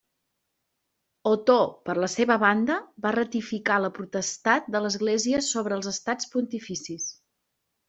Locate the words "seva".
2.13-2.37